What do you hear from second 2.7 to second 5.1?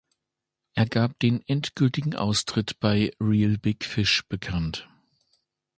bei Reel Big Fish bekannt.